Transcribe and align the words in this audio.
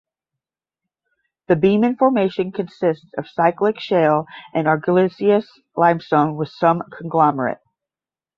The 1.47 1.55
Beeman 1.55 1.95
Formation 1.95 2.51
consists 2.51 3.05
of 3.19 3.27
cyclic 3.29 3.79
shale 3.79 4.25
and 4.51 4.65
argillaceous 4.67 5.45
limestone 5.75 6.35
with 6.37 6.49
some 6.49 6.81
conglomerate. 6.91 7.61